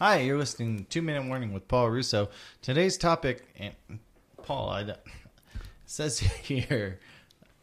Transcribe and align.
Hi, 0.00 0.20
you're 0.20 0.38
listening 0.38 0.78
to 0.78 0.84
Two 0.84 1.02
Minute 1.02 1.26
Warning 1.26 1.52
with 1.52 1.68
Paul 1.68 1.90
Russo. 1.90 2.30
Today's 2.62 2.96
topic, 2.96 3.44
and 3.58 3.74
Paul, 4.42 4.70
I, 4.70 4.94
says 5.86 6.18
here, 6.20 6.98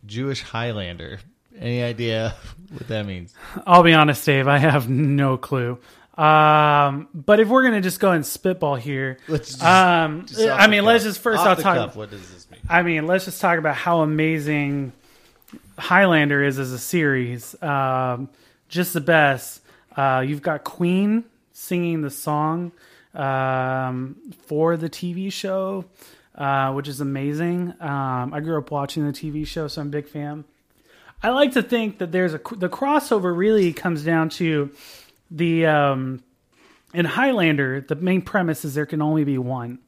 Jewish 0.06 0.44
Highlander. 0.44 1.20
Any 1.60 1.82
idea 1.82 2.36
what 2.72 2.88
that 2.90 3.08
means? 3.08 3.34
I'll 3.66 3.82
be 3.82 3.94
honest, 3.94 4.24
Dave. 4.24 4.48
I 4.48 4.60
have 4.60 4.88
no 4.88 5.38
clue. 5.38 5.80
Um, 6.16 7.08
but 7.14 7.40
if 7.40 7.48
we're 7.48 7.64
gonna 7.64 7.82
just 7.82 8.00
go 8.00 8.12
and 8.12 8.24
spitball 8.26 8.76
here, 8.76 9.18
Let's 9.28 9.50
just- 9.52 9.64
um, 9.64 10.26
Just 10.28 10.42
I 10.42 10.68
mean, 10.68 10.82
cuff. 10.82 10.88
let's 10.88 11.04
just 11.06 11.20
first 11.20 11.40
Off 11.40 11.48
I'll 11.48 11.56
talk. 11.56 11.76
cuff, 11.78 11.96
what 11.96 12.12
does 12.12 12.32
this 12.32 12.50
mean? 12.52 12.60
I 12.70 12.84
mean, 12.84 13.08
let's 13.08 13.26
just 13.26 13.42
talk 13.42 13.58
about 13.58 13.76
how 13.76 14.02
amazing 14.02 14.94
Highlander 15.80 16.44
is 16.44 16.60
as 16.60 16.72
a 16.72 16.80
series. 16.80 17.60
Um, 17.64 18.30
just 18.70 18.94
the 18.94 19.02
best. 19.02 19.62
Uh, 19.96 20.24
you've 20.28 20.42
got 20.44 20.64
Queen 20.64 21.24
singing 21.58 22.02
the 22.02 22.10
song 22.12 22.72
um, 23.16 24.16
for 24.46 24.78
the 24.78 24.90
TV 24.90 25.34
show, 25.34 25.86
uh, 26.36 26.72
which 26.74 26.88
is 26.88 27.02
amazing. 27.02 27.74
Um, 27.80 28.34
I 28.34 28.40
grew 28.42 28.60
up 28.60 28.70
watching 28.70 29.06
the 29.06 29.12
TV 29.12 29.46
show, 29.46 29.68
so 29.68 29.82
I'm 29.82 29.88
a 29.88 29.90
big 29.90 30.08
fan. 30.08 30.46
I 31.24 31.30
like 31.30 31.54
to 31.54 31.64
think 31.64 31.98
that 31.98 32.12
there's 32.12 32.36
a 32.36 32.38
the 32.56 32.70
crossover 32.70 33.36
really 33.36 33.74
comes 33.74 34.04
down 34.04 34.30
to 34.30 34.72
the 35.32 35.66
um, 35.66 36.24
in 36.94 37.06
Highlander. 37.06 37.82
The 37.82 37.96
main 37.96 38.22
premise 38.22 38.64
is 38.64 38.76
there 38.76 38.86
can 38.86 39.02
only 39.02 39.24
be 39.24 39.40
one. 39.40 39.80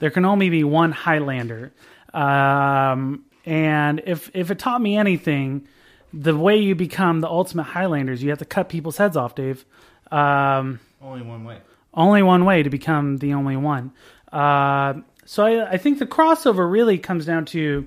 There 0.00 0.10
can 0.10 0.26
only 0.26 0.50
be 0.50 0.62
one 0.62 0.92
Highlander. 0.92 1.72
Um, 2.12 3.24
and 3.46 4.02
if 4.04 4.30
if 4.34 4.50
it 4.50 4.58
taught 4.58 4.82
me 4.82 4.98
anything, 4.98 5.66
the 6.12 6.36
way 6.36 6.58
you 6.58 6.74
become 6.74 7.22
the 7.22 7.28
ultimate 7.28 7.64
Highlanders, 7.64 8.22
you 8.22 8.28
have 8.28 8.40
to 8.40 8.44
cut 8.44 8.68
people's 8.68 8.98
heads 8.98 9.16
off, 9.16 9.34
Dave. 9.34 9.64
Um, 10.10 10.80
Only 11.02 11.22
one 11.22 11.44
way. 11.44 11.58
only 11.92 12.22
one 12.22 12.44
way 12.44 12.62
to 12.62 12.70
become 12.70 13.18
the 13.18 13.34
only 13.34 13.56
one. 13.56 13.92
Uh, 14.32 14.94
so 15.24 15.44
I, 15.44 15.72
I 15.72 15.76
think 15.78 15.98
the 15.98 16.06
crossover 16.06 16.70
really 16.70 16.98
comes 16.98 17.24
down 17.26 17.44
to 17.46 17.86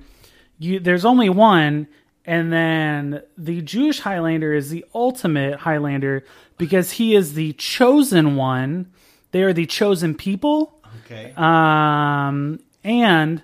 you. 0.58 0.80
There's 0.80 1.04
only 1.04 1.28
one, 1.28 1.86
and 2.24 2.52
then 2.52 3.22
the 3.36 3.60
Jewish 3.62 4.00
Highlander 4.00 4.52
is 4.54 4.70
the 4.70 4.84
ultimate 4.94 5.60
Highlander 5.60 6.24
because 6.58 6.92
he 6.92 7.14
is 7.14 7.34
the 7.34 7.52
chosen 7.54 8.34
one. 8.36 8.90
They 9.30 9.42
are 9.42 9.52
the 9.52 9.66
chosen 9.66 10.14
people, 10.14 10.74
Okay. 11.04 11.32
um, 11.36 12.60
and 12.82 13.42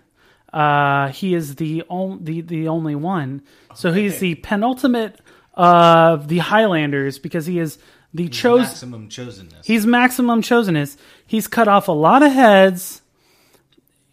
uh, 0.53 1.09
he 1.09 1.35
is 1.35 1.57
the, 1.57 1.83
on, 1.89 2.25
the 2.25 2.41
the 2.41 2.69
only 2.69 2.95
one. 2.95 3.43
So 3.75 3.93
he's 3.93 4.19
the 4.21 4.37
penultimate 4.37 5.21
of 5.55 6.29
the 6.29 6.39
Highlanders 6.39 7.19
because 7.19 7.45
he 7.47 7.59
is 7.59 7.79
the 8.15 8.29
chosen. 8.29 8.63
Maximum 8.67 9.09
chosenness. 9.09 9.65
He's 9.65 9.87
maximum 9.87 10.41
chosenness. 10.41 10.97
He's 11.27 11.49
cut 11.49 11.67
off 11.67 11.89
a 11.89 11.93
lot 11.93 12.23
of 12.23 12.33
heads, 12.33 13.03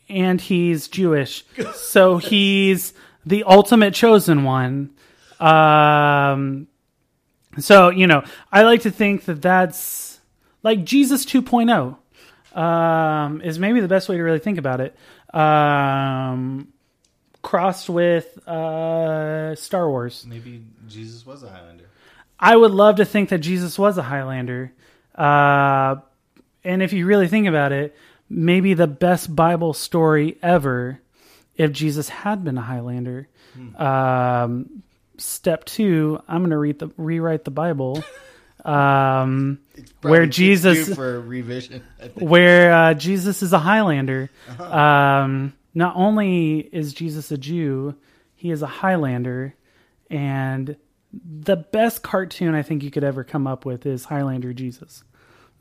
and 0.10 0.42
he's 0.42 0.88
Jewish, 0.88 1.46
so 1.76 2.18
he's 2.18 2.94
the 3.26 3.44
ultimate 3.44 3.94
chosen 3.94 4.44
one. 4.44 4.90
Um, 5.40 6.68
so 7.60 7.90
you 7.90 8.08
know, 8.08 8.24
I 8.52 8.64
like 8.64 8.82
to 8.82 8.92
think 8.92 9.26
that 9.26 9.42
that's 9.42 10.20
like 10.64 10.84
Jesus 10.84 11.26
2.0 11.26 12.58
um, 12.58 13.42
is 13.42 13.60
maybe 13.60 13.80
the 13.80 13.88
best 13.88 14.10
way 14.10 14.18
to 14.18 14.24
really 14.24 14.40
think 14.40 14.58
about 14.58 14.82
it. 14.82 14.96
Um, 15.34 16.70
crossed 17.42 17.90
with 17.90 18.38
uh, 18.48 19.56
Star 19.56 19.90
Wars. 19.90 20.26
Maybe 20.28 20.64
Jesus 20.88 21.26
was 21.26 21.44
a 21.44 21.50
Highlander. 21.50 21.86
I 22.42 22.56
would 22.56 22.72
love 22.72 22.96
to 22.96 23.06
think 23.06 23.30
that 23.30 23.40
Jesus 23.40 23.78
was 23.78 23.98
a 23.98 24.02
Highlander. 24.04 24.74
Uh, 25.14 25.98
and 26.64 26.82
if 26.82 26.94
you 26.94 27.06
really 27.06 27.28
think 27.28 27.48
about 27.48 27.72
it, 27.72 27.96
maybe 28.30 28.74
the 28.74 28.88
best 28.88 29.34
Bible 29.36 29.74
story 29.74 30.38
ever 30.42 31.00
if 31.56 31.72
Jesus 31.72 32.10
had 32.10 32.44
been 32.44 32.58
a 32.58 32.62
Highlander. 32.62 33.28
Um, 33.78 34.84
step 35.18 35.66
two, 35.66 36.20
I'm 36.28 36.40
going 36.40 36.52
to 36.52 36.58
read 36.58 36.80
the 36.80 36.90
rewrite 36.98 37.46
the 37.46 37.52
Bible. 37.52 38.04
Um, 38.64 39.60
where 40.02 40.28
Jesus 40.28 40.94
for 40.94 41.20
revision. 41.20 41.84
I 42.00 42.10
think. 42.10 42.30
where 42.30 42.72
uh, 42.72 42.94
Jesus 42.94 43.42
is 43.42 43.54
a 43.54 43.58
Highlander. 43.58 44.30
Um, 44.60 45.54
not 45.74 45.96
only 45.96 46.60
is 46.60 46.94
Jesus 46.94 47.32
a 47.32 47.40
Jew, 47.40 47.96
he 48.36 48.52
is 48.52 48.62
a 48.62 48.68
Highlander, 48.68 49.56
and 50.12 50.76
the 51.14 51.58
best 51.58 52.04
cartoon 52.04 52.56
I 52.56 52.62
think 52.62 52.84
you 52.84 52.92
could 52.92 53.04
ever 53.04 53.24
come 53.24 53.48
up 53.48 53.66
with 53.66 53.86
is 53.86 54.06
Highlander 54.06 54.54
Jesus. 54.54 55.04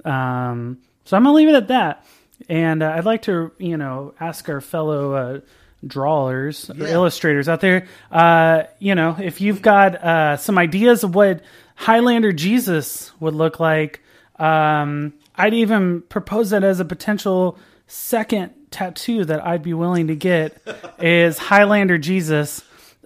Um, 0.04 0.78
so 1.04 1.16
I'm 1.16 1.24
gonna 1.24 1.34
leave 1.34 1.48
it 1.48 1.54
at 1.54 1.68
that, 1.68 2.04
and 2.48 2.82
uh, 2.82 2.92
I'd 2.96 3.04
like 3.04 3.22
to 3.22 3.52
you 3.58 3.76
know 3.76 4.14
ask 4.20 4.48
our 4.48 4.60
fellow. 4.60 5.12
Uh, 5.14 5.40
drawers 5.86 6.68
or 6.68 6.74
Yeah. 6.74 6.88
illustrators 6.92 7.48
out 7.48 7.62
there 7.62 7.86
uh 8.12 8.64
you 8.80 8.94
know 8.94 9.16
if 9.18 9.40
you've 9.40 9.62
got 9.62 9.94
uh 9.94 10.36
some 10.36 10.58
ideas 10.58 11.04
of 11.04 11.14
what 11.14 11.40
highlander 11.74 12.32
jesus 12.34 13.12
would 13.18 13.32
look 13.34 13.58
like 13.60 14.02
um 14.38 15.14
i'd 15.36 15.54
even 15.54 16.02
propose 16.02 16.50
that 16.50 16.62
as 16.64 16.80
a 16.80 16.84
potential 16.84 17.58
second 17.86 18.50
tattoo 18.70 19.24
that 19.24 19.42
i'd 19.46 19.62
be 19.62 19.72
willing 19.72 20.08
to 20.08 20.14
get 20.14 20.60
is 21.00 21.38
highlander 21.38 21.96
jesus 21.96 22.62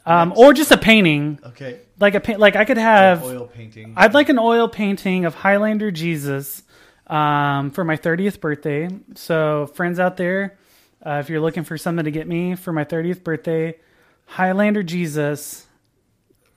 um 0.06 0.32
or 0.37 0.53
just 0.53 0.70
a 0.70 0.76
painting 0.78 1.38
Okay. 1.44 1.81
like 1.98 2.15
a 2.15 2.20
pa- 2.20 2.37
like 2.38 2.56
i 2.56 2.65
could 2.65 2.76
have 2.78 3.22
Oil 3.25 3.47
painting. 3.47 3.94
I'd 3.97 4.15
like 4.15 4.28
an 4.28 4.38
oil 4.38 4.69
painting 4.69 5.25
of 5.25 5.34
Highlander 5.34 5.91
Jesus 5.91 6.62
um, 7.06 7.70
for 7.70 7.84
my 7.84 7.97
30th 7.98 8.41
birthday. 8.41 8.88
So, 9.15 9.66
friends 9.75 10.00
out 10.00 10.16
there, 10.16 10.56
uh, 11.04 11.19
if 11.22 11.28
you're 11.28 11.41
looking 11.41 11.62
for 11.62 11.76
something 11.76 12.06
to 12.06 12.10
get 12.10 12.26
me 12.26 12.54
for 12.54 12.72
my 12.72 12.84
30th 12.84 13.22
birthday, 13.22 13.76
Highlander 14.25 14.82
Jesus, 14.82 15.66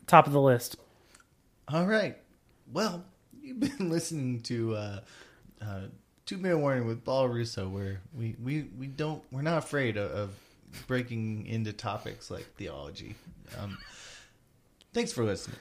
top 0.08 0.26
of 0.26 0.32
the 0.32 0.40
list. 0.42 0.78
All 1.68 1.86
right. 1.86 2.16
Well, 2.72 3.04
you've 3.42 3.60
been 3.60 3.90
listening 3.90 4.40
to 4.44 4.76
uh, 4.76 5.00
uh, 5.62 5.80
Two 6.26 6.38
Minute 6.38 6.60
Warning 6.60 6.88
with 6.88 7.04
Paul 7.04 7.28
Russo, 7.28 7.68
where 7.68 8.00
we, 8.18 8.36
we, 8.42 8.70
we 8.80 8.88
don't 8.88 9.22
we're 9.32 9.42
not 9.42 9.58
afraid 9.58 9.98
of, 9.98 10.12
of 10.12 10.30
breaking 10.86 11.46
into 11.48 11.74
topics 11.74 12.30
like 12.30 12.46
theology. 12.56 13.16
Um, 13.60 13.78
thanks 14.94 15.12
for 15.12 15.24
listening. 15.24 15.58